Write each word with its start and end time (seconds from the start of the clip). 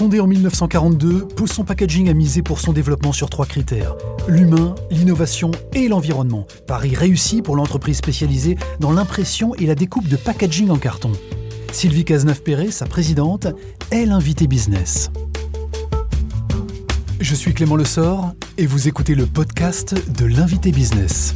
Fondé 0.00 0.18
en 0.18 0.26
1942, 0.26 1.28
Pousson 1.28 1.62
Packaging 1.62 2.08
a 2.08 2.14
misé 2.14 2.40
pour 2.40 2.58
son 2.58 2.72
développement 2.72 3.12
sur 3.12 3.28
trois 3.28 3.44
critères 3.44 3.96
l'humain, 4.28 4.74
l'innovation 4.90 5.50
et 5.74 5.88
l'environnement. 5.88 6.46
Paris 6.66 6.94
réussi 6.94 7.42
pour 7.42 7.54
l'entreprise 7.54 7.98
spécialisée 7.98 8.56
dans 8.78 8.92
l'impression 8.92 9.54
et 9.56 9.66
la 9.66 9.74
découpe 9.74 10.08
de 10.08 10.16
packaging 10.16 10.70
en 10.70 10.78
carton. 10.78 11.12
Sylvie 11.70 12.06
Cazeneuve-Perret, 12.06 12.70
sa 12.70 12.86
présidente, 12.86 13.48
est 13.90 14.06
l'invité 14.06 14.46
business. 14.46 15.10
Je 17.20 17.34
suis 17.34 17.52
Clément 17.52 17.76
Lessort 17.76 18.32
et 18.56 18.64
vous 18.64 18.88
écoutez 18.88 19.14
le 19.14 19.26
podcast 19.26 19.94
de 20.18 20.24
l'invité 20.24 20.72
business. 20.72 21.34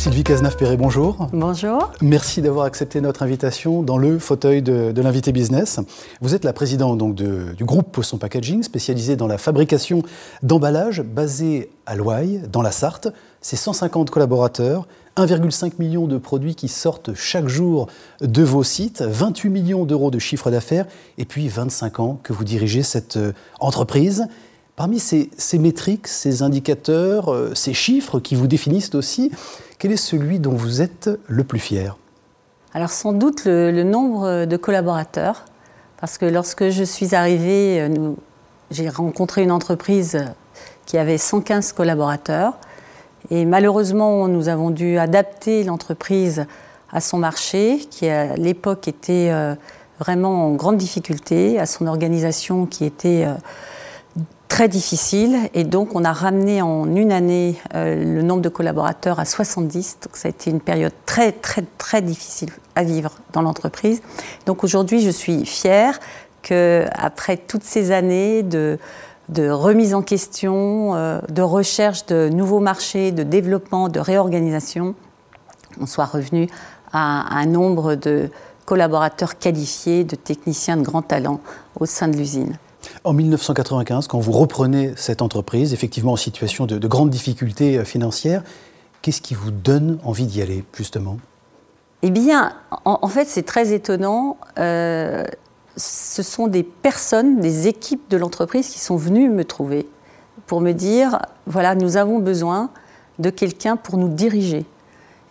Sylvie 0.00 0.24
Cazenave-Perret, 0.24 0.78
bonjour. 0.78 1.28
Bonjour. 1.30 1.92
Merci 2.00 2.40
d'avoir 2.40 2.64
accepté 2.64 3.02
notre 3.02 3.22
invitation 3.22 3.82
dans 3.82 3.98
le 3.98 4.18
fauteuil 4.18 4.62
de, 4.62 4.98
l'invité 4.98 5.30
business. 5.30 5.78
Vous 6.22 6.34
êtes 6.34 6.42
la 6.42 6.54
présidente 6.54 6.96
donc, 6.96 7.14
du 7.16 7.64
groupe 7.66 7.92
Poisson 7.92 8.16
Packaging, 8.16 8.62
spécialisé 8.62 9.16
dans 9.16 9.26
la 9.26 9.36
fabrication 9.36 10.02
d'emballages, 10.42 11.02
basé 11.02 11.68
à 11.84 11.96
Loailles, 11.96 12.40
dans 12.50 12.62
la 12.62 12.70
Sarthe. 12.70 13.08
C'est 13.42 13.56
150 13.56 14.08
collaborateurs, 14.08 14.88
1,5 15.18 15.72
million 15.78 16.06
de 16.06 16.16
produits 16.16 16.54
qui 16.54 16.68
sortent 16.68 17.12
chaque 17.12 17.48
jour 17.48 17.86
de 18.22 18.42
vos 18.42 18.64
sites, 18.64 19.02
28 19.02 19.50
millions 19.50 19.84
d'euros 19.84 20.10
de 20.10 20.18
chiffre 20.18 20.50
d'affaires, 20.50 20.86
et 21.18 21.26
puis 21.26 21.46
25 21.48 22.00
ans 22.00 22.18
que 22.22 22.32
vous 22.32 22.44
dirigez 22.44 22.82
cette 22.82 23.18
euh, 23.18 23.32
entreprise. 23.58 24.24
Parmi 24.76 24.98
ces, 24.98 25.28
métriques, 25.58 26.08
ces 26.08 26.40
indicateurs, 26.40 27.30
euh, 27.30 27.54
ces 27.54 27.74
chiffres 27.74 28.18
qui 28.18 28.34
vous 28.34 28.46
définissent 28.46 28.94
aussi, 28.94 29.30
quel 29.80 29.92
est 29.92 29.96
celui 29.96 30.38
dont 30.38 30.52
vous 30.52 30.82
êtes 30.82 31.08
le 31.26 31.42
plus 31.42 31.58
fier? 31.58 31.96
Alors 32.74 32.90
sans 32.90 33.14
doute 33.14 33.46
le, 33.46 33.82
nombre 33.82 34.44
de 34.44 34.56
collaborateurs, 34.56 35.46
parce 35.98 36.18
que 36.18 36.26
lorsque 36.26 36.68
je 36.68 36.84
suis 36.84 37.14
arrivée, 37.14 37.80
euh, 37.80 38.12
j'ai 38.70 38.90
rencontré 38.90 39.42
une 39.42 39.50
entreprise 39.50 40.22
qui 40.84 40.98
avait 40.98 41.16
115 41.16 41.72
collaborateurs, 41.72 42.58
et 43.30 43.46
malheureusement 43.46 44.28
nous 44.28 44.48
avons 44.48 44.70
dû 44.70 44.98
adapter 44.98 45.64
l'entreprise 45.64 46.44
à 46.92 47.00
son 47.00 47.16
marché, 47.16 47.78
qui 47.90 48.06
à 48.06 48.36
l'époque 48.36 48.86
était 48.86 49.30
euh, 49.32 49.54
vraiment 49.98 50.46
en 50.46 50.50
grande 50.50 50.76
difficulté, 50.76 51.58
à 51.58 51.64
son 51.64 51.86
organisation 51.86 52.66
qui 52.66 52.84
était 52.84 53.26
très 54.50 54.68
difficile 54.68 55.38
et 55.54 55.62
donc 55.62 55.94
on 55.94 56.04
a 56.04 56.12
ramené 56.12 56.60
en 56.60 56.94
une 56.94 57.12
année 57.12 57.56
euh, 57.74 57.94
le 58.04 58.20
nombre 58.20 58.42
de 58.42 58.48
collaborateurs 58.48 59.20
à 59.20 59.24
70. 59.24 59.98
Donc 60.02 60.16
ça 60.16 60.26
a 60.26 60.30
été 60.30 60.50
une 60.50 60.60
période 60.60 60.92
très 61.06 61.32
très 61.32 61.62
très 61.78 62.02
difficile 62.02 62.50
à 62.74 62.82
vivre 62.82 63.12
dans 63.32 63.42
l'entreprise. 63.42 64.02
Donc 64.46 64.64
aujourd'hui 64.64 65.00
je 65.00 65.08
suis 65.08 65.46
fière 65.46 66.00
que 66.42 66.84
après 66.92 67.36
toutes 67.36 67.62
ces 67.62 67.92
années 67.92 68.42
de 68.42 68.78
remise 69.38 69.94
en 69.94 70.02
question, 70.02 70.96
euh, 70.96 71.20
de 71.30 71.42
recherche 71.42 72.04
de 72.06 72.28
nouveaux 72.28 72.60
marchés, 72.60 73.12
de 73.12 73.22
développement, 73.22 73.88
de 73.88 74.00
réorganisation, 74.00 74.96
on 75.80 75.86
soit 75.86 76.06
revenu 76.06 76.48
à 76.92 77.38
un 77.38 77.46
nombre 77.46 77.94
de 77.94 78.28
collaborateurs 78.66 79.38
qualifiés, 79.38 80.02
de 80.02 80.16
techniciens 80.16 80.76
de 80.76 80.82
grand 80.82 81.02
talent 81.02 81.40
au 81.78 81.86
sein 81.86 82.08
de 82.08 82.16
l'usine. 82.16 82.58
En 83.04 83.12
1995, 83.12 84.06
quand 84.06 84.18
vous 84.18 84.32
reprenez 84.32 84.92
cette 84.96 85.22
entreprise, 85.22 85.72
effectivement 85.72 86.12
en 86.12 86.16
situation 86.16 86.66
de, 86.66 86.86
grandes 86.86 87.10
difficultés 87.10 87.78
euh, 87.78 87.84
financières, 87.84 88.42
qu'est-ce 89.02 89.20
qui 89.20 89.34
vous 89.34 89.50
donne 89.50 89.98
envie 90.04 90.26
d'y 90.26 90.42
aller, 90.42 90.64
justement? 90.76 91.18
Eh 92.02 92.10
bien, 92.10 92.54
en, 92.84 93.08
fait, 93.08 93.28
c'est 93.28 93.42
très 93.42 93.72
étonnant. 93.72 94.38
Euh, 94.58 95.24
ce 95.76 96.22
sont 96.22 96.46
des 96.46 96.62
personnes, 96.62 97.40
des 97.40 97.68
équipes 97.68 98.08
de 98.10 98.16
l'entreprise 98.16 98.68
qui 98.68 98.78
sont 98.78 98.96
venues 98.96 99.28
me 99.28 99.44
trouver 99.44 99.86
pour 100.46 100.60
me 100.60 100.72
dire, 100.72 101.20
voilà, 101.46 101.74
nous 101.74 101.96
avons 101.96 102.18
besoin 102.18 102.70
de 103.18 103.30
quelqu'un 103.30 103.76
pour 103.76 103.98
nous 103.98 104.08
diriger. 104.08 104.64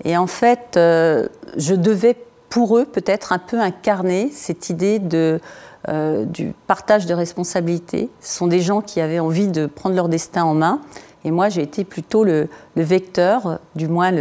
Et 0.03 0.15
en 0.15 0.27
fait, 0.27 0.77
euh, 0.77 1.27
je 1.57 1.73
devais 1.73 2.15
pour 2.49 2.77
eux 2.77 2.85
peut-être 2.85 3.31
un 3.31 3.39
peu 3.39 3.59
incarner 3.59 4.31
cette 4.31 4.69
idée 4.69 4.99
de 4.99 5.39
euh, 5.87 6.25
du 6.25 6.53
partage 6.67 7.05
de 7.05 7.13
responsabilités. 7.13 8.09
Ce 8.19 8.37
sont 8.37 8.47
des 8.47 8.59
gens 8.59 8.81
qui 8.81 8.99
avaient 8.99 9.19
envie 9.19 9.47
de 9.47 9.65
prendre 9.65 9.95
leur 9.95 10.09
destin 10.09 10.43
en 10.43 10.53
main. 10.53 10.81
Et 11.23 11.31
moi, 11.31 11.49
j'ai 11.49 11.61
été 11.61 11.83
plutôt 11.83 12.23
le, 12.23 12.49
vecteur, 12.75 13.59
du 13.75 13.87
moins 13.87 14.11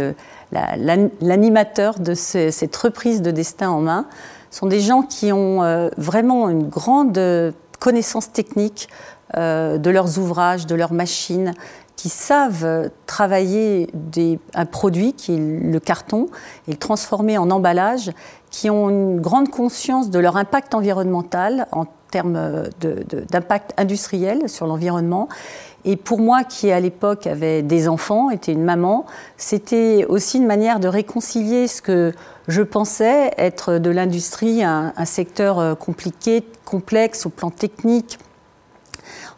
l'animateur 0.51 1.99
de 1.99 2.13
cette 2.13 2.75
reprise 2.75 3.21
de 3.21 3.31
destin 3.31 3.69
en 3.69 3.81
main. 3.81 4.05
Ce 4.51 4.59
sont 4.59 4.67
des 4.67 4.81
gens 4.81 5.01
qui 5.01 5.31
ont 5.31 5.63
euh, 5.63 5.89
vraiment 5.97 6.49
une 6.49 6.67
grande 6.67 7.19
connaissance 7.79 8.31
technique 8.31 8.89
euh, 9.37 9.77
de 9.77 9.89
leurs 9.89 10.17
ouvrages, 10.17 10.65
de 10.65 10.75
leurs 10.75 10.93
machines, 10.93 11.53
qui 11.99 12.07
savent 12.07 12.89
travailler 13.07 13.89
un 14.53 14.65
produit 14.65 15.11
qui 15.11 15.33
est 15.33 15.37
le 15.37 15.79
carton 15.81 16.27
et 16.69 16.71
le 16.71 16.77
transformer 16.77 17.37
en 17.37 17.51
emballage, 17.51 18.11
qui 18.51 18.69
ont 18.69 18.89
une 18.89 19.19
grande 19.19 19.49
conscience 19.49 20.09
de 20.09 20.17
leur 20.17 20.37
impact 20.37 20.73
environnemental 20.75 21.67
en 21.73 21.83
termes 22.09 22.69
d'impact 22.79 23.73
industriel 23.75 24.47
sur 24.47 24.65
l'environnement. 24.65 25.27
Et 25.83 25.97
pour 25.97 26.19
moi, 26.19 26.45
qui 26.45 26.71
à 26.71 26.79
l'époque 26.79 27.27
avait 27.27 27.63
des 27.63 27.89
enfants, 27.89 28.29
était 28.29 28.53
une 28.53 28.63
maman, 28.63 29.05
c'était 29.35 30.05
aussi 30.07 30.37
une 30.37 30.47
manière 30.47 30.79
de 30.79 30.87
réconcilier 30.87 31.67
ce 31.67 31.81
que 31.81 32.13
je 32.47 32.61
pensais 32.61 33.33
être 33.37 33.73
de 33.73 33.89
l'industrie 33.89 34.63
un, 34.63 34.93
secteur 35.03 35.59
euh, 35.59 35.75
compliqué, 35.75 36.45
complexe 36.63 37.25
au 37.25 37.29
plan 37.29 37.49
technique, 37.49 38.19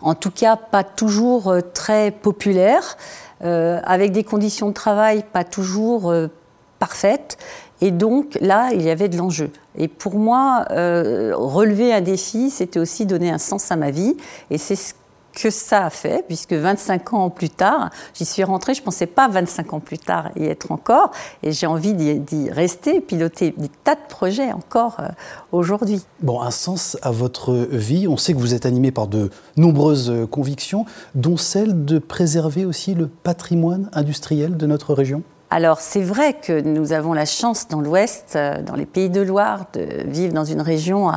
en 0.02 0.16
tout 0.16 0.32
cas 0.32 0.56
pas 0.56 0.84
toujours 0.84 1.50
euh, 1.50 1.62
très 1.62 2.12
populaire, 2.12 2.98
euh, 3.44 3.80
avec 3.84 4.12
des 4.12 4.24
conditions 4.24 4.70
de 4.70 4.74
travail 4.74 5.24
pas 5.32 5.44
toujours 5.44 6.12
euh, 6.12 6.28
parfaites. 6.80 7.38
Et 7.82 7.90
donc 7.90 8.38
là, 8.42 8.70
il 8.74 8.82
y 8.82 8.90
avait 8.90 9.10
de 9.10 9.18
l'enjeu. 9.18 9.50
Et 9.76 9.88
pour 9.88 10.14
moi, 10.14 10.66
relever 10.70 11.92
un 11.92 12.02
défi, 12.02 12.52
c'était 12.52 12.80
aussi 12.80 13.08
donner 13.08 13.32
un 13.32 13.40
sens 13.40 13.72
à 13.72 13.76
ma 13.76 13.90
vie. 13.90 14.16
Et 14.52 14.60
c'est 14.60 14.76
ce 14.76 14.94
que 15.34 15.50
ça 15.50 15.86
a 15.86 15.90
fait, 15.90 16.24
puisque 16.28 16.54
25 16.54 17.14
ans 17.14 17.30
plus 17.30 17.50
tard, 17.50 17.90
j'y 18.14 18.26
suis 18.26 18.44
rentrée, 18.44 18.74
je 18.74 18.82
ne 18.82 18.86
pensais 18.86 19.06
pas 19.06 19.28
25 19.28 19.74
ans 19.74 19.80
plus 19.80 19.98
tard 19.98 20.30
y 20.36 20.46
être 20.46 20.72
encore, 20.72 21.12
et 21.44 21.52
j'ai 21.52 21.68
envie 21.68 21.94
d'y 21.94 22.50
rester, 22.50 23.02
piloter 23.02 23.54
des 23.58 23.70
tas 23.84 23.96
de 23.96 24.08
projets 24.10 24.52
encore 24.52 24.98
euh, 25.00 25.08
aujourd'hui. 25.52 26.04
Bon, 26.22 26.42
un 26.42 26.52
sens 26.52 26.98
à 27.02 27.12
votre 27.12 27.54
vie, 27.54 28.08
on 28.08 28.18
sait 28.18 28.34
que 28.34 28.40
vous 28.40 28.54
êtes 28.54 28.66
animé 28.66 28.92
par 28.92 29.08
de 29.08 29.30
nombreuses 29.58 30.10
euh, 30.10 30.28
convictions, 30.28 30.86
dont 31.16 31.38
celle 31.38 31.86
de 31.86 32.00
préserver 32.00 32.66
aussi 32.66 32.94
le 32.94 33.08
patrimoine 33.08 33.90
industriel 33.94 34.58
de 34.58 34.66
notre 34.66 34.94
région? 34.94 35.24
Alors 35.54 35.82
c'est 35.82 36.02
vrai 36.02 36.34
que 36.34 36.62
nous 36.62 36.94
avons 36.94 37.12
la 37.12 37.26
chance 37.26 37.68
dans 37.68 37.82
l'Ouest, 37.82 38.38
euh, 38.38 38.62
dans 38.62 38.76
les 38.76 38.86
pays 38.86 39.10
de 39.10 39.20
Loire, 39.20 39.66
de 39.74 39.86
vivre 40.06 40.34
dans 40.34 40.46
une 40.46 40.62
région 40.62 41.12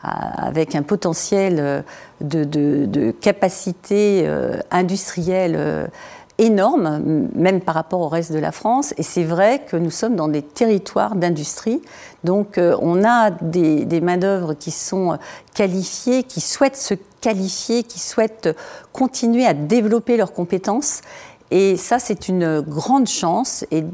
avec 0.00 0.76
un 0.76 0.82
potentiel 0.82 1.56
euh, 1.58 1.82
de, 2.20 3.10
capacité 3.10 4.22
euh, 4.24 4.60
industrielle 4.70 5.90
énorme, 6.38 7.28
même 7.34 7.60
par 7.60 7.74
rapport 7.74 8.00
au 8.00 8.08
reste 8.08 8.32
de 8.32 8.38
la 8.38 8.52
France. 8.52 8.94
Et 8.96 9.02
c'est 9.02 9.24
vrai 9.24 9.62
que 9.66 9.76
nous 9.76 9.90
sommes 9.90 10.14
dans 10.14 10.28
des 10.28 10.42
territoires 10.42 11.16
d'industrie. 11.16 11.82
Donc 12.22 12.58
on 12.58 13.04
a 13.04 13.30
des, 13.30 13.84
des 13.84 14.00
main-d'œuvre 14.00 14.54
qui 14.54 14.70
sont 14.70 15.18
qualifiées, 15.52 16.22
qui 16.22 16.40
souhaitent 16.40 16.76
se 16.76 16.94
qualifier, 17.20 17.82
qui 17.82 17.98
souhaitent 17.98 18.56
continuer 18.92 19.44
à 19.44 19.52
développer 19.52 20.16
leurs 20.16 20.32
compétences. 20.32 21.02
Et 21.50 21.76
ça, 21.76 21.98
c'est 21.98 22.28
une 22.28 22.60
grande 22.60 23.08
chance. 23.08 23.64
Et 23.70 23.84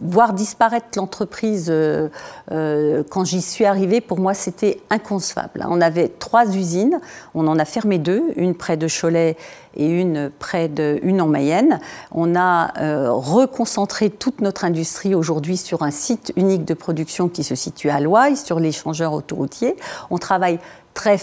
voir 0.00 0.32
disparaître 0.32 0.86
l'entreprise 0.96 1.68
euh, 1.70 2.08
euh, 2.50 3.02
quand 3.08 3.24
j'y 3.24 3.40
suis 3.40 3.64
arrivée, 3.64 4.00
pour 4.00 4.18
moi, 4.18 4.34
c'était 4.34 4.80
inconcevable. 4.90 5.64
On 5.68 5.80
avait 5.80 6.08
trois 6.08 6.56
usines, 6.56 7.00
on 7.34 7.46
en 7.46 7.58
a 7.58 7.64
fermé 7.64 7.98
deux, 7.98 8.22
une 8.36 8.54
près 8.54 8.76
de 8.76 8.88
Cholet 8.88 9.36
et 9.76 9.88
une 9.88 10.30
près 10.30 10.68
de, 10.68 10.98
une 11.02 11.20
en 11.20 11.28
Mayenne. 11.28 11.78
On 12.10 12.34
a 12.34 12.76
euh, 12.80 13.12
reconcentré 13.12 14.10
toute 14.10 14.40
notre 14.40 14.64
industrie 14.64 15.14
aujourd'hui 15.14 15.56
sur 15.56 15.82
un 15.82 15.92
site 15.92 16.32
unique 16.36 16.64
de 16.64 16.74
production 16.74 17.28
qui 17.28 17.44
se 17.44 17.54
situe 17.54 17.90
à 17.90 18.00
Loire, 18.00 18.36
sur 18.36 18.58
l'échangeur 18.58 19.12
autoroutier. 19.12 19.76
On 20.10 20.18
travaille 20.18 20.58
très 20.94 21.18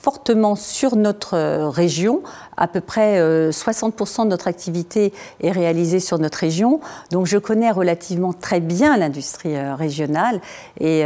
fortement 0.00 0.54
sur 0.54 0.96
notre 0.96 1.66
région 1.68 2.22
à 2.58 2.66
peu 2.66 2.80
près 2.80 3.20
60% 3.50 4.24
de 4.24 4.28
notre 4.28 4.48
activité 4.48 5.12
est 5.40 5.50
réalisée 5.50 6.00
sur 6.00 6.18
notre 6.18 6.38
région. 6.38 6.80
Donc 7.10 7.26
je 7.26 7.38
connais 7.38 7.70
relativement 7.70 8.32
très 8.32 8.60
bien 8.60 8.96
l'industrie 8.96 9.58
régionale 9.58 10.40
et 10.80 11.04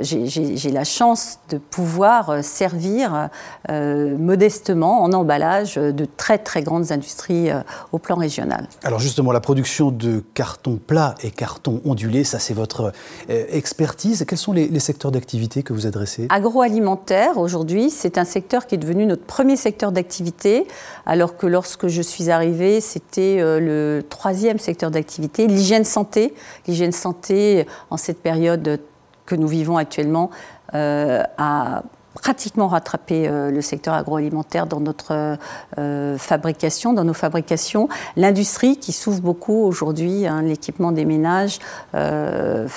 j'ai 0.00 0.70
la 0.70 0.84
chance 0.84 1.38
de 1.50 1.58
pouvoir 1.58 2.42
servir 2.42 3.28
modestement 3.68 5.02
en 5.02 5.12
emballage 5.12 5.74
de 5.74 6.06
très 6.16 6.38
très 6.38 6.62
grandes 6.62 6.92
industries 6.92 7.48
au 7.92 7.98
plan 7.98 8.16
régional. 8.16 8.68
Alors 8.84 9.00
justement, 9.00 9.32
la 9.32 9.40
production 9.40 9.90
de 9.90 10.22
carton 10.34 10.78
plat 10.84 11.14
et 11.22 11.30
carton 11.30 11.80
ondulé, 11.84 12.24
ça 12.24 12.38
c'est 12.38 12.54
votre 12.54 12.92
expertise. 13.28 14.24
Quels 14.26 14.38
sont 14.38 14.52
les, 14.52 14.68
les 14.68 14.80
secteurs 14.80 15.10
d'activité 15.10 15.62
que 15.62 15.72
vous 15.72 15.86
adressez? 15.86 16.28
Agroalimentaire, 16.30 17.38
aujourd'hui, 17.38 17.90
c'est 17.90 18.18
un 18.18 18.24
secteur 18.24 18.66
qui 18.66 18.74
est 18.74 18.78
devenu 18.78 19.06
notre 19.06 19.24
premier 19.24 19.56
secteur 19.56 19.92
d'activité, 19.92 20.66
alors 21.06 21.36
que 21.36 21.46
lorsque 21.46 21.88
je 21.88 22.02
suis 22.02 22.30
arrivée, 22.30 22.80
c'était 22.80 23.38
euh, 23.40 23.60
le 23.60 24.02
troisième 24.08 24.58
secteur 24.58 24.90
d'activité. 24.90 25.46
L'hygiène 25.46 25.84
santé, 25.84 26.34
l'hygiène 26.66 26.92
santé 26.92 27.66
en 27.90 27.96
cette 27.96 28.22
période 28.22 28.80
que 29.26 29.34
nous 29.34 29.48
vivons 29.48 29.76
actuellement, 29.76 30.30
euh, 30.74 31.22
a 31.38 31.82
pratiquement 32.14 32.68
rattrapé 32.68 33.28
euh, 33.28 33.50
le 33.50 33.60
secteur 33.60 33.94
agroalimentaire 33.94 34.66
dans 34.66 34.80
notre 34.80 35.36
euh, 35.78 36.18
fabrication, 36.18 36.92
dans 36.92 37.04
nos 37.04 37.14
fabrications. 37.14 37.88
L'industrie 38.16 38.76
qui 38.76 38.92
souffre 38.92 39.20
beaucoup 39.20 39.64
aujourd'hui, 39.64 40.26
hein, 40.26 40.42
l'équipement 40.42 40.92
des 40.92 41.04
ménages 41.04 41.58
euh, 41.94 42.68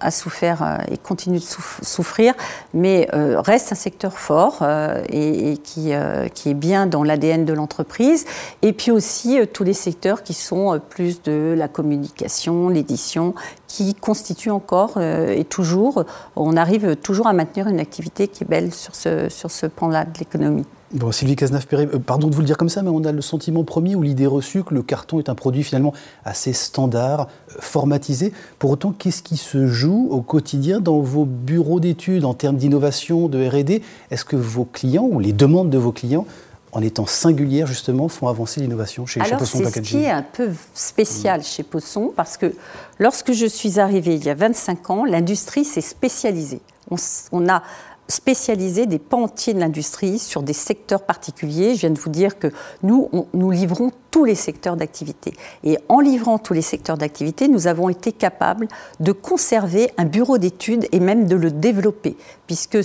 a 0.00 0.10
souffert 0.10 0.80
et 0.90 0.98
continue 0.98 1.38
de 1.38 1.44
souffrir, 1.82 2.34
mais 2.74 3.08
reste 3.12 3.72
un 3.72 3.76
secteur 3.76 4.18
fort 4.18 4.64
et, 5.08 5.58
qui, 5.62 5.92
qui, 6.34 6.50
est 6.50 6.54
bien 6.54 6.86
dans 6.86 7.02
l'ADN 7.02 7.44
de 7.44 7.52
l'entreprise. 7.52 8.26
Et 8.62 8.72
puis 8.72 8.90
aussi 8.90 9.38
tous 9.52 9.64
les 9.64 9.72
secteurs 9.72 10.22
qui 10.22 10.34
sont 10.34 10.80
plus 10.88 11.22
de 11.22 11.54
la 11.56 11.68
communication, 11.68 12.68
l'édition, 12.68 13.34
qui 13.70 13.94
constituent 13.94 14.50
encore 14.50 15.00
et 15.00 15.44
toujours, 15.44 16.04
on 16.34 16.56
arrive 16.56 16.96
toujours 16.96 17.28
à 17.28 17.32
maintenir 17.32 17.68
une 17.68 17.78
activité 17.78 18.26
qui 18.26 18.42
est 18.42 18.46
belle 18.46 18.74
sur 18.74 18.96
ce, 18.96 19.28
sur 19.28 19.50
ce 19.50 19.66
pan-là 19.66 20.06
de 20.06 20.18
l'économie. 20.18 20.66
Bon, 20.92 21.12
Sylvie 21.12 21.36
Cazenave-Perret, 21.36 21.88
euh, 21.94 21.98
pardon 22.00 22.26
de 22.26 22.34
vous 22.34 22.40
le 22.40 22.46
dire 22.46 22.56
comme 22.56 22.68
ça, 22.68 22.82
mais 22.82 22.90
on 22.90 23.04
a 23.04 23.12
le 23.12 23.20
sentiment 23.20 23.62
premier 23.62 23.94
ou 23.94 24.02
l'idée 24.02 24.26
reçue 24.26 24.64
que 24.64 24.74
le 24.74 24.82
carton 24.82 25.20
est 25.20 25.28
un 25.28 25.36
produit 25.36 25.62
finalement 25.62 25.92
assez 26.24 26.52
standard, 26.52 27.28
euh, 27.50 27.54
formatisé. 27.60 28.32
Pour 28.58 28.70
autant, 28.70 28.90
qu'est-ce 28.90 29.22
qui 29.22 29.36
se 29.36 29.68
joue 29.68 30.08
au 30.10 30.20
quotidien 30.20 30.80
dans 30.80 30.98
vos 30.98 31.24
bureaux 31.24 31.78
d'études 31.78 32.24
en 32.24 32.34
termes 32.34 32.56
d'innovation, 32.56 33.28
de 33.28 33.38
RD 33.38 33.82
Est-ce 34.10 34.24
que 34.24 34.34
vos 34.34 34.64
clients 34.64 35.08
ou 35.08 35.20
les 35.20 35.32
demandes 35.32 35.70
de 35.70 35.78
vos 35.78 35.92
clients 35.92 36.26
en 36.72 36.82
étant 36.82 37.06
singulières, 37.06 37.66
justement, 37.66 38.08
font 38.08 38.28
avancer 38.28 38.60
l'innovation 38.60 39.06
chez, 39.06 39.22
chez 39.24 39.36
Poisson 39.36 39.58
Packaging 39.58 39.84
C'est 39.84 39.90
ce 39.90 39.96
qui 39.96 40.04
est 40.04 40.10
un 40.10 40.22
peu 40.22 40.50
spécial 40.74 41.42
chez 41.42 41.62
Poisson, 41.62 42.12
parce 42.14 42.36
que 42.36 42.54
lorsque 42.98 43.32
je 43.32 43.46
suis 43.46 43.80
arrivée 43.80 44.14
il 44.14 44.24
y 44.24 44.30
a 44.30 44.34
25 44.34 44.90
ans, 44.90 45.04
l'industrie 45.04 45.64
s'est 45.64 45.80
spécialisée. 45.80 46.60
On, 46.90 46.96
on, 47.32 47.48
a 47.48 47.62
spécialiser 48.10 48.86
des 48.86 48.98
pans 48.98 49.26
de 49.26 49.58
l'industrie 49.58 50.18
sur 50.18 50.42
des 50.42 50.52
secteurs 50.52 51.02
particuliers. 51.02 51.74
Je 51.74 51.80
viens 51.80 51.90
de 51.90 51.98
vous 51.98 52.10
dire 52.10 52.38
que 52.38 52.48
nous, 52.82 53.08
nous 53.32 53.50
livrons 53.50 53.90
tous 54.10 54.24
les 54.24 54.34
secteurs 54.34 54.76
d'activité. 54.76 55.32
Et 55.64 55.78
en 55.88 56.00
livrant 56.00 56.38
tous 56.38 56.52
les 56.52 56.62
secteurs 56.62 56.98
d'activité, 56.98 57.48
nous 57.48 57.66
avons 57.66 57.88
été 57.88 58.12
capables 58.12 58.68
de 58.98 59.12
conserver 59.12 59.90
un 59.96 60.04
bureau 60.04 60.38
d'études 60.38 60.86
et 60.92 61.00
même 61.00 61.26
de 61.26 61.36
le 61.36 61.50
développer, 61.50 62.16
puisque 62.46 62.78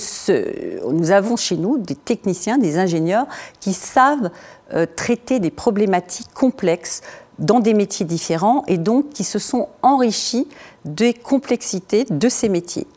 nous 0.89 1.11
avons 1.11 1.35
chez 1.35 1.57
nous 1.57 1.77
des 1.77 1.95
techniciens, 1.95 2.57
des 2.57 2.77
ingénieurs 2.77 3.27
qui 3.59 3.73
savent 3.73 4.29
euh, 4.73 4.85
traiter 4.85 5.39
des 5.39 5.51
problématiques 5.51 6.33
complexes 6.33 7.01
dans 7.39 7.59
des 7.59 7.73
métiers 7.73 8.05
différents 8.05 8.63
et 8.67 8.77
donc 8.77 9.09
qui 9.09 9.23
se 9.23 9.39
sont 9.39 9.67
enrichis 9.81 10.47
des 10.85 11.13
complexités 11.13 12.05
de 12.09 12.29
ces 12.29 12.49
métiers. 12.49 12.87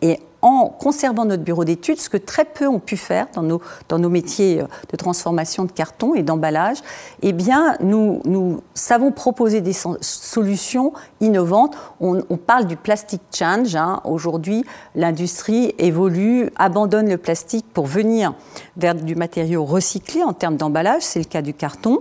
En 0.43 0.67
conservant 0.69 1.25
notre 1.25 1.43
bureau 1.43 1.64
d'études, 1.64 2.00
ce 2.00 2.08
que 2.08 2.17
très 2.17 2.44
peu 2.44 2.67
ont 2.67 2.79
pu 2.79 2.96
faire 2.96 3.26
dans 3.35 3.43
nos, 3.43 3.61
dans 3.88 3.99
nos 3.99 4.08
métiers 4.08 4.61
euh, 4.61 4.67
de 4.90 4.96
transformation 4.96 5.64
de 5.64 5.73
carton 5.73 6.14
et 6.14 6.23
d'emballage, 6.23 6.79
eh 7.23 7.32
bien, 7.32 7.76
nous, 7.81 8.20
nous 8.25 8.61
savons 8.75 9.11
proposer 9.11 9.61
des 9.61 9.73
solutions 9.73 10.93
innovantes. 11.20 11.76
On, 12.00 12.23
parle 12.37 12.67
du 12.67 12.76
plastic 12.76 13.20
change. 13.35 13.75
Hein. 13.75 14.00
Aujourd'hui, 14.05 14.64
l'industrie 14.94 15.75
évolue, 15.79 16.50
abandonne 16.56 17.08
le 17.08 17.19
plastique 17.19 17.67
pour 17.73 17.87
venir 17.87 18.35
vers 18.76 18.94
du 18.94 19.17
matériau 19.17 19.64
recyclé 19.64 20.23
en 20.23 20.32
termes 20.32 20.56
d'emballage. 20.56 21.02
C'est 21.02 21.19
le 21.19 21.25
cas 21.25 21.43
du 21.43 21.52
carton. 21.52 22.00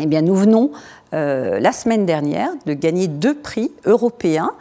Eh 0.00 0.06
bien, 0.06 0.22
nous 0.22 0.34
venons 0.34 0.70
euh, 1.12 1.58
la 1.58 1.72
semaine 1.72 2.06
dernière 2.06 2.50
de 2.66 2.72
gagner 2.72 3.08
deux 3.08 3.34
prix 3.34 3.72
européens 3.84 4.52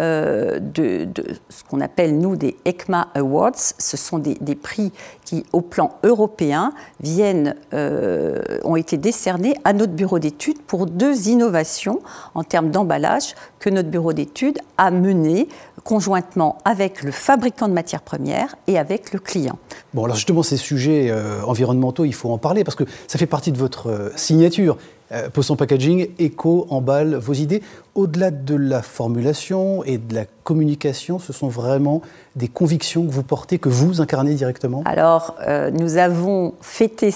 euh, 0.00 0.58
de, 0.60 1.08
ce 1.48 1.62
qu'on 1.62 1.80
appelle, 1.80 2.18
nous, 2.18 2.34
des 2.34 2.56
ECMA 2.66 3.08
Awards. 3.14 3.52
Ce 3.78 3.96
sont 3.96 4.18
des, 4.18 4.54
prix 4.56 4.92
qui, 5.24 5.44
au 5.52 5.60
plan 5.60 5.92
européen, 6.02 6.72
viennent, 7.00 7.54
euh, 7.72 8.40
ont 8.64 8.76
été 8.76 8.96
décernés 8.96 9.54
à 9.64 9.72
notre 9.72 9.92
bureau 9.92 10.18
d'études 10.18 10.60
pour 10.62 10.86
deux 10.86 11.28
innovations 11.28 12.00
en 12.34 12.42
termes 12.42 12.70
d'emballage 12.70 13.34
que 13.60 13.70
notre 13.70 13.88
bureau 13.88 14.12
d'études 14.12 14.58
a 14.78 14.90
menées 14.90 15.48
conjointement 15.84 16.58
avec 16.64 17.02
le 17.02 17.12
fabricant 17.12 17.68
de 17.68 17.74
matières 17.74 18.02
premières 18.02 18.56
et 18.66 18.78
avec 18.78 19.12
le 19.12 19.18
client. 19.20 19.58
Bon, 19.92 20.04
alors 20.04 20.16
justement, 20.16 20.42
ces 20.42 20.56
sujets 20.56 21.10
euh, 21.10 21.42
environnementaux, 21.44 22.04
il 22.04 22.14
faut 22.14 22.30
en 22.30 22.38
parler 22.38 22.64
parce 22.64 22.74
que 22.74 22.84
ça 23.06 23.18
fait 23.18 23.26
partie 23.26 23.52
de 23.52 23.58
votre 23.58 24.12
signature. 24.16 24.76
Euh, 25.12 25.28
Poisson 25.28 25.56
Packaging, 25.56 26.08
éco, 26.18 26.66
emballe 26.70 27.16
vos 27.16 27.34
idées. 27.34 27.62
Au-delà 27.94 28.30
de 28.30 28.54
la 28.54 28.80
formulation 28.80 29.84
et 29.84 29.98
de 29.98 30.14
la 30.14 30.24
communication, 30.44 31.18
ce 31.18 31.32
sont 31.32 31.48
vraiment 31.48 32.00
des 32.36 32.48
convictions 32.48 33.04
que 33.06 33.10
vous 33.10 33.22
portez, 33.22 33.58
que 33.58 33.68
vous 33.68 34.00
incarnez 34.00 34.34
directement 34.34 34.82
Alors, 34.86 35.36
euh, 35.46 35.70
nous 35.70 35.98
avons 35.98 36.54
fêté 36.60 37.12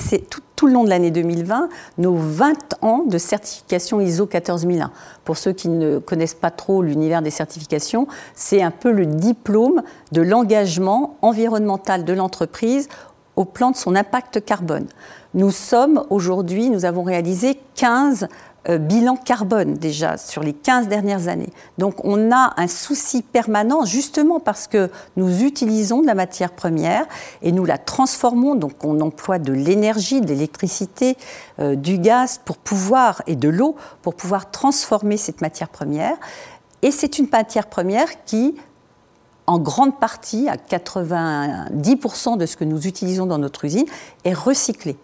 tout, 0.55 0.67
le 0.67 0.73
long 0.73 0.85
de 0.85 0.90
l'année 0.90 1.11
2020 1.12 1.69
nos 1.99 2.14
20 2.14 2.82
ans 2.82 3.05
de 3.05 3.17
certification 3.17 4.00
ISO 4.00 4.26
14001. 4.26 4.90
Pour 5.25 5.38
ceux 5.38 5.52
qui 5.52 5.69
ne 5.69 5.99
connaissent 5.99 6.35
pas 6.35 6.50
trop 6.50 6.82
l'univers 6.82 7.23
des 7.23 7.31
certifications, 7.31 8.06
c'est 8.35 8.61
un 8.61 8.73
peu 8.73 8.90
le 8.90 9.06
diplôme 9.06 9.82
de 10.12 10.20
l'engagement 10.20 11.17
environnemental 11.23 12.05
de 12.05 12.12
l'entreprise 12.12 12.88
au 13.38 13.44
plan 13.44 13.70
de 13.70 13.76
son 13.76 13.94
impact 13.94 14.44
carbone. 14.44 14.88
Nous 15.32 15.52
sommes 15.52 16.05
aujourd'hui, 16.11 16.70
nous 16.70 16.85
avons 16.85 17.05
réalisé 17.05 17.61
15 17.76 18.26
euh, 18.69 18.79
bilans 18.79 19.14
carbone 19.17 19.75
déjà 19.75 20.17
sur 20.17 20.43
les 20.43 20.52
15 20.52 20.88
dernières 20.88 21.29
années. 21.29 21.52
Donc 21.79 22.05
on 22.05 22.32
a 22.32 22.55
un 22.56 22.67
souci 22.67 23.23
permanent 23.23 23.85
justement 23.85 24.40
parce 24.40 24.67
que 24.67 24.90
nous 25.17 25.44
utilisons 25.44 26.02
de 26.02 26.06
la 26.08 26.17
matière 26.17 26.50
première 26.50 27.06
et 27.40 27.52
nous 27.52 27.64
la 27.64 27.79
transformons, 27.79 28.56
donc 28.56 28.85
on 28.85 29.00
emploie 29.00 29.38
de 29.38 29.52
l'énergie, 29.52 30.20
de 30.20 30.26
l'électricité, 30.26 31.17
euh, 31.61 31.76
du 31.76 31.99
gaz 31.99 32.40
pour 32.44 32.56
pouvoir 32.56 33.23
et 33.29 33.37
de 33.37 33.49
l'eau 33.49 33.76
pour 34.02 34.17
pouvoir 34.17 34.50
transformer 34.50 35.17
cette 35.17 35.43
matière 35.43 35.69
première. 35.69 36.17
Et 36.82 36.90
c'est 36.90 37.20
une 37.20 37.29
matière 37.31 37.69
première 37.69 38.25
qui 38.25 38.56
en 39.49 39.59
grande 39.59 39.99
partie, 39.99 40.47
à 40.49 40.57
90% 40.57 42.37
de 42.37 42.45
ce 42.45 42.57
que 42.57 42.64
nous 42.64 42.87
utilisons 42.87 43.25
dans 43.25 43.38
notre 43.38 43.64
usine, 43.64 43.87
est 44.25 44.35
recyclé. 44.35 44.97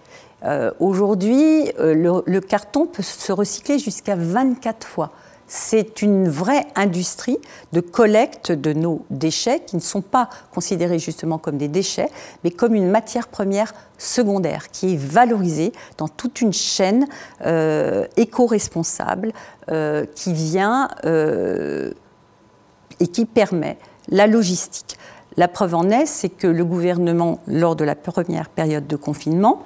Euh, 0.45 0.71
aujourd'hui, 0.81 1.73
euh, 1.81 2.21
le, 2.27 2.41
carton 2.41 2.87
peut 2.87 3.03
se 3.03 3.33
recycler 3.33 3.79
jusqu'à 3.79 4.17
24 4.17 4.87
fois. 4.87 5.13
C'est 5.47 6.03
une 6.03 6.29
vraie 6.29 6.67
industrie 6.75 7.39
de 7.73 7.81
collecte 7.81 8.53
de 8.53 8.75
nos 8.75 9.07
déchets 9.09 9.61
qui 9.61 9.77
ne 9.77 9.81
sont 9.81 10.03
pas 10.03 10.29
considérés 10.55 10.99
justement 10.99 11.39
comme 11.39 11.57
des 11.57 11.69
déchets, 11.69 12.11
mais 12.45 12.51
comme 12.51 12.75
une 12.75 12.91
matière 12.91 13.29
première 13.29 13.73
secondaire 13.97 14.71
qui 14.71 14.95
est 14.95 14.99
valorisée 14.99 15.73
dans 15.97 16.09
toute 16.09 16.43
une 16.43 16.53
chaîne 16.53 17.07
euh, 17.47 18.07
éco-responsable 18.17 19.33
qui 20.15 20.33
vient 20.35 20.91
et 23.01 23.07
qui 23.07 23.25
permet 23.25 23.79
la 24.09 24.27
logistique. 24.27 24.99
La 25.37 25.49
preuve 25.49 25.75
en 25.75 25.91
est, 25.91 26.07
c'est 26.07 26.29
que 26.29 26.47
le 26.47 26.65
gouvernement, 26.65 27.41
lors 27.47 27.75
de 27.75 27.85
la 27.85 27.95
première 27.95 28.49
période 28.49 28.87
de 28.87 28.97
confinement, 28.97 29.63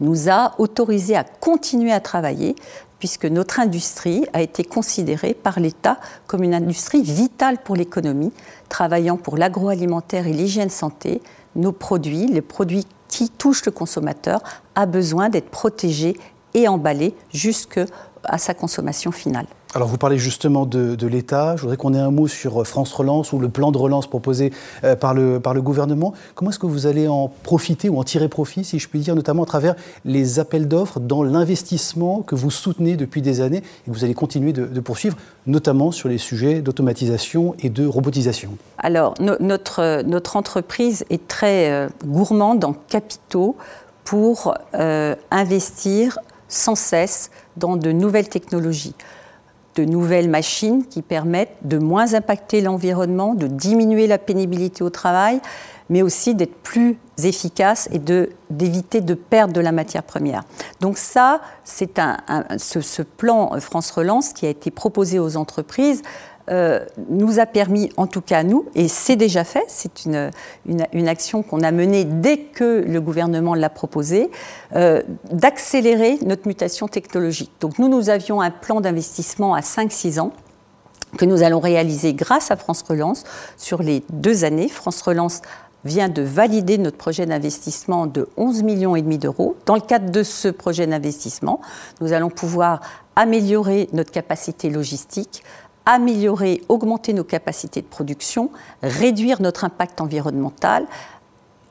nous 0.00 0.28
a 0.28 0.54
autorisés 0.58 1.16
à 1.16 1.24
continuer 1.24 1.92
à 1.92 2.00
travailler 2.00 2.56
puisque 2.98 3.24
notre 3.24 3.58
industrie 3.60 4.26
a 4.34 4.42
été 4.42 4.62
considérée 4.62 5.32
par 5.32 5.58
l'État 5.58 5.98
comme 6.26 6.42
une 6.42 6.54
industrie 6.54 7.02
vitale 7.02 7.58
pour 7.58 7.74
l'économie, 7.74 8.32
travaillant 8.68 9.16
pour 9.16 9.38
l'agroalimentaire 9.38 10.26
et 10.26 10.32
l'hygiène 10.32 10.70
santé. 10.70 11.22
Nos 11.56 11.72
produits, 11.72 12.26
les 12.26 12.42
produits 12.42 12.86
qui 13.08 13.30
touchent 13.30 13.64
le 13.64 13.72
consommateur, 13.72 14.42
a 14.74 14.84
besoin 14.84 15.30
d'être 15.30 15.48
protégés 15.48 16.16
et 16.52 16.68
emballés 16.68 17.14
jusqu'à 17.32 17.86
sa 18.36 18.54
consommation 18.54 19.10
finale. 19.10 19.46
Alors 19.72 19.86
vous 19.86 19.98
parlez 19.98 20.18
justement 20.18 20.66
de, 20.66 21.06
l'État. 21.06 21.54
Je 21.54 21.62
voudrais 21.62 21.76
qu'on 21.76 21.94
ait 21.94 22.00
un 22.00 22.10
mot 22.10 22.26
sur 22.26 22.66
France 22.66 22.92
Relance 22.92 23.32
ou 23.32 23.38
le 23.38 23.48
plan 23.48 23.70
de 23.70 23.78
relance 23.78 24.08
proposé 24.08 24.52
euh, 24.82 24.96
par, 24.96 25.14
le, 25.14 25.38
par 25.38 25.54
le 25.54 25.62
gouvernement. 25.62 26.12
Comment 26.34 26.50
est-ce 26.50 26.58
que 26.58 26.66
vous 26.66 26.86
allez 26.86 27.06
en 27.06 27.28
profiter 27.28 27.88
ou 27.88 27.98
en 27.98 28.02
tirer 28.02 28.28
profit, 28.28 28.64
si 28.64 28.80
je 28.80 28.88
puis 28.88 28.98
dire, 28.98 29.14
notamment 29.14 29.44
à 29.44 29.46
travers 29.46 29.76
les 30.04 30.40
appels 30.40 30.66
d'offres 30.66 30.98
dans 30.98 31.22
l'investissement 31.22 32.22
que 32.22 32.34
vous 32.34 32.50
soutenez 32.50 32.96
depuis 32.96 33.22
des 33.22 33.40
années 33.40 33.58
et 33.58 33.90
que 33.90 33.96
vous 33.96 34.02
allez 34.02 34.14
continuer 34.14 34.52
de, 34.52 34.80
poursuivre, 34.80 35.16
notamment 35.46 35.92
sur 35.92 36.08
les 36.08 36.18
sujets 36.18 36.62
d'automatisation 36.62 37.54
et 37.60 37.70
de 37.70 37.86
robotisation? 37.86 38.50
Alors 38.78 39.14
notre, 39.20 40.02
notre 40.02 40.36
entreprise 40.36 41.04
est 41.10 41.28
très 41.28 41.70
euh, 41.70 41.88
gourmande 42.04 42.64
en 42.64 42.72
capitaux 42.72 43.56
pour 44.02 44.54
euh, 44.74 45.14
investir 45.30 46.18
sans 46.48 46.74
cesse 46.74 47.30
dans 47.56 47.76
de 47.76 47.92
nouvelles 47.92 48.28
technologies 48.28 48.94
de 49.76 49.84
nouvelles 49.84 50.28
machines 50.28 50.84
qui 50.86 51.02
permettent 51.02 51.56
de 51.62 51.78
moins 51.78 52.14
impacter 52.14 52.60
l'environnement, 52.60 53.34
de 53.34 53.46
diminuer 53.46 54.06
la 54.06 54.18
pénibilité 54.18 54.82
au 54.82 54.90
travail, 54.90 55.40
mais 55.88 56.02
aussi 56.02 56.34
d'être 56.34 56.54
plus 56.62 56.98
efficace 57.24 57.88
et 57.92 57.98
d'éviter 58.50 59.00
de, 59.00 59.14
perdre 59.14 59.52
de 59.52 59.60
la 59.60 59.72
matière 59.72 60.02
première. 60.02 60.44
Donc 60.80 60.96
ça, 60.96 61.40
c'est 61.64 61.98
un, 61.98 62.18
ce, 62.58 62.80
ce, 62.80 63.02
plan 63.02 63.58
France 63.60 63.90
Relance 63.90 64.32
qui 64.32 64.46
a 64.46 64.48
été 64.48 64.70
proposé 64.70 65.18
aux 65.18 65.36
entreprises 65.36 66.02
euh, 66.48 66.84
nous 67.08 67.38
a 67.38 67.46
permis, 67.46 67.90
en 67.96 68.06
tout 68.06 68.20
cas 68.20 68.38
à 68.38 68.42
nous, 68.42 68.66
et 68.74 68.88
c'est 68.88 69.16
déjà 69.16 69.44
fait, 69.44 69.64
c'est 69.68 70.04
une, 70.04 70.30
une, 70.66 71.08
action 71.08 71.42
qu'on 71.42 71.60
a 71.60 71.70
menée 71.70 72.04
dès 72.04 72.38
que 72.38 72.84
le 72.86 73.00
gouvernement 73.00 73.54
l'a 73.54 73.70
proposé, 73.70 74.30
euh, 74.74 75.02
d'accélérer 75.30 76.18
notre 76.24 76.48
mutation 76.48 76.88
technologique. 76.88 77.52
Donc 77.60 77.78
nous, 77.78 77.88
nous 77.88 78.10
avions 78.10 78.40
un 78.40 78.50
plan 78.50 78.80
d'investissement 78.80 79.54
à 79.54 79.60
5-6 79.60 80.18
ans 80.18 80.32
que 81.18 81.24
nous 81.24 81.42
allons 81.42 81.60
réaliser 81.60 82.14
grâce 82.14 82.50
à 82.50 82.56
France 82.56 82.82
Relance 82.82 83.24
sur 83.56 83.82
les 83.82 84.02
deux 84.10 84.44
années. 84.44 84.68
France 84.68 85.02
Relance 85.02 85.42
vient 85.84 86.08
de 86.08 86.22
valider 86.22 86.78
notre 86.78 86.96
projet 86.96 87.26
d'investissement 87.26 88.06
de 88.06 88.28
11 88.36 88.62
millions 88.62 88.96
et 88.96 89.02
demi 89.02 89.18
d'euros. 89.18 89.56
Dans 89.66 89.74
le 89.74 89.80
cadre 89.80 90.10
de 90.10 90.22
ce 90.22 90.48
projet 90.48 90.86
d'investissement, 90.86 91.60
nous 92.00 92.12
allons 92.12 92.30
pouvoir 92.30 92.80
améliorer 93.16 93.88
notre 93.92 94.10
capacité 94.10 94.70
logistique, 94.70 95.42
améliorer, 95.90 96.62
augmenter 96.68 97.12
nos 97.12 97.24
capacités 97.24 97.82
de 97.82 97.86
production, 97.86 98.50
réduire 98.82 99.42
notre 99.42 99.64
impact 99.64 100.00
environnemental, 100.00 100.86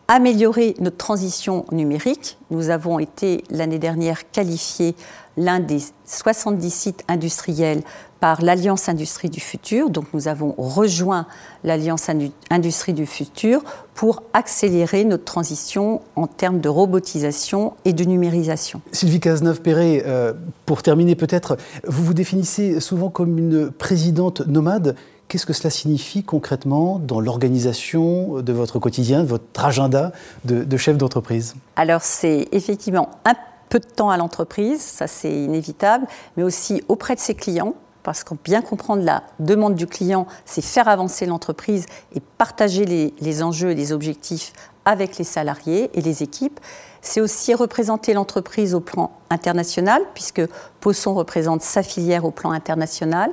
améliorer 0.09 0.73
notre 0.79 0.97
transition 0.97 1.65
numérique. 1.71 2.37
Nous 2.49 2.71
avons 2.71 2.97
été 2.97 3.43
l'année 3.51 3.77
dernière 3.77 4.29
qualifiés 4.31 4.95
l'un 5.37 5.59
des 5.59 5.79
70 6.05 6.69
sites 6.73 7.03
industriels 7.07 7.83
par 8.19 8.41
l'Alliance 8.41 8.89
Industrie 8.89 9.29
du 9.29 9.39
Futur. 9.39 9.91
Donc 9.91 10.05
nous 10.13 10.27
avons 10.27 10.53
rejoint 10.57 11.27
l'Alliance 11.63 12.09
Industrie 12.49 12.93
du 12.93 13.05
Futur 13.05 13.63
pour 13.93 14.23
accélérer 14.33 15.05
notre 15.05 15.25
transition 15.25 16.01
en 16.15 16.25
termes 16.25 16.59
de 16.59 16.69
robotisation 16.69 17.73
et 17.85 17.93
de 17.93 18.03
numérisation. 18.03 18.81
Sylvie 18.91 19.19
Cazeneuve-Perret, 19.19 20.03
euh, 20.07 20.33
pour 20.65 20.81
terminer 20.81 21.15
peut-être, 21.15 21.55
vous 21.87 22.03
vous 22.03 22.15
définissez 22.15 22.79
souvent 22.79 23.09
comme 23.09 23.37
une 23.37 23.69
présidente 23.69 24.45
nomade. 24.47 24.95
Qu'est-ce 25.29 25.45
que 25.45 25.53
cela 25.53 25.69
signifie 25.69 26.23
concrètement 26.23 26.97
dans 26.97 27.19
l'organisation 27.19 28.41
de 28.41 28.51
votre 28.51 28.79
quotidien, 28.79 29.21
de 29.21 29.27
votre 29.27 29.63
agenda 29.63 30.11
de, 30.43 30.77
chef 30.77 30.97
d'entreprise? 30.97 31.53
Alors 31.75 32.01
c'est 32.01 32.47
effectivement 32.51 33.09
un 33.25 33.35
peu 33.69 33.77
de 33.79 33.85
temps 33.85 34.09
à 34.09 34.17
l'entreprise, 34.17 34.81
ça 34.81 35.05
c'est 35.05 35.31
inévitable, 35.31 36.07
mais 36.35 36.41
aussi 36.41 36.81
auprès 36.87 37.13
de 37.13 37.19
ses 37.19 37.35
clients, 37.35 37.75
parce 38.01 38.23
qu'on 38.23 38.39
bien 38.43 38.63
comprendre 38.63 39.03
la 39.03 39.21
demande 39.37 39.75
du 39.75 39.85
client, 39.85 40.25
c'est 40.45 40.63
faire 40.63 40.87
avancer 40.87 41.27
l'entreprise 41.27 41.85
et 42.15 42.21
partager 42.39 42.85
les, 42.85 43.43
enjeux 43.43 43.69
et 43.69 43.75
les 43.75 43.93
objectifs 43.93 44.51
avec 44.83 45.19
les 45.19 45.23
salariés 45.23 45.91
et 45.93 46.01
les 46.01 46.23
équipes. 46.23 46.59
C'est 47.01 47.21
aussi 47.21 47.53
représenter 47.53 48.15
l'entreprise 48.15 48.73
au 48.73 48.79
plan 48.79 49.11
international, 49.29 50.01
puisque 50.15 50.41
Posson 50.79 51.13
représente 51.13 51.61
sa 51.61 51.83
filière 51.83 52.25
au 52.25 52.31
plan 52.31 52.49
international, 52.49 53.29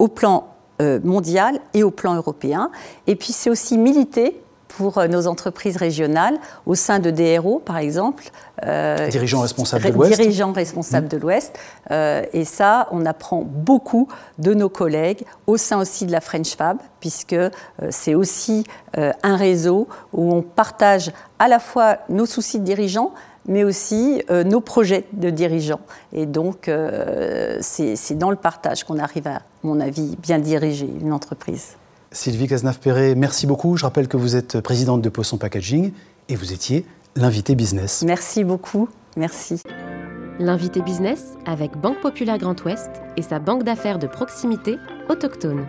au 0.00 0.08
plan 0.08 0.48
mondial 1.04 1.58
et 1.74 1.82
au 1.82 1.90
plan 1.90 2.14
européen. 2.14 2.70
Et 3.06 3.16
puis 3.16 3.32
c'est 3.32 3.50
aussi 3.50 3.78
militer 3.78 4.40
pour 4.76 4.98
euh, 4.98 5.08
nos 5.08 5.26
entreprises 5.26 5.76
régionales 5.76 6.36
au 6.66 6.74
sein 6.74 6.98
de 6.98 7.10
DRO, 7.10 7.58
par 7.58 7.78
exemple. 7.78 8.24
Euh, 8.64 9.08
dirigeants 9.08 9.40
responsables 9.40 9.84
de 9.84 9.90
l'Ouest. 9.90 10.20
Dirigeants 10.20 10.52
responsables 10.52 11.06
mmh. 11.06 11.10
de 11.10 11.16
l'Ouest. 11.16 11.58
Euh, 11.90 12.24
et 12.32 12.44
ça, 12.44 12.88
on 12.90 13.06
apprend 13.06 13.42
beaucoup 13.42 14.08
de 14.38 14.54
nos 14.54 14.68
collègues 14.68 15.24
au 15.46 15.56
sein 15.56 15.78
aussi 15.80 16.06
de 16.06 16.12
la 16.12 16.20
French 16.20 16.56
Fab, 16.56 16.78
puisque 17.00 17.36
c'est 17.90 18.14
aussi 18.14 18.64
un 18.96 19.36
réseau 19.36 19.88
où 20.12 20.34
on 20.34 20.42
partage 20.42 21.12
à 21.38 21.48
la 21.48 21.58
fois 21.58 21.98
nos 22.08 22.26
soucis 22.26 22.58
de 22.58 22.64
dirigeants, 22.64 23.12
mais 23.48 23.64
aussi 23.64 24.22
nos 24.46 24.60
projets 24.60 25.04
de 25.12 25.30
dirigeants. 25.30 25.80
Et 26.12 26.26
donc, 26.26 26.70
c'est 27.60 28.18
dans 28.18 28.30
le 28.30 28.36
partage 28.36 28.84
qu'on 28.84 28.98
arrive 28.98 29.26
à, 29.26 29.36
à 29.36 29.42
mon 29.62 29.80
avis, 29.80 30.16
bien 30.22 30.38
diriger 30.38 30.88
une 31.00 31.12
entreprise. 31.12 31.76
Sylvie 32.12 32.46
Cazenave-Perret, 32.46 33.14
merci 33.14 33.46
beaucoup. 33.46 33.76
Je 33.76 33.84
rappelle 33.84 34.08
que 34.08 34.16
vous 34.16 34.36
êtes 34.36 34.60
présidente 34.60 35.02
de 35.02 35.08
Poisson 35.08 35.38
Packaging 35.38 35.92
et 36.28 36.36
vous 36.36 36.52
étiez 36.52 36.86
l'invité 37.14 37.54
business. 37.54 38.02
Merci 38.06 38.44
beaucoup. 38.44 38.88
Merci. 39.16 39.62
L'invité 40.38 40.82
business 40.82 41.34
avec 41.46 41.76
Banque 41.78 42.00
Populaire 42.00 42.38
Grand 42.38 42.62
Ouest 42.64 42.90
et 43.16 43.22
sa 43.22 43.38
banque 43.38 43.64
d'affaires 43.64 43.98
de 43.98 44.06
proximité 44.06 44.76
autochtone. 45.08 45.66